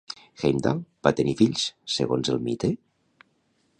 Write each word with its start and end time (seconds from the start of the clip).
Heimdall 0.43 0.79
va 1.07 1.11
tenir 1.19 1.35
fills, 1.43 1.67
segons 1.97 2.33
el 2.37 2.41
mite? 2.49 2.73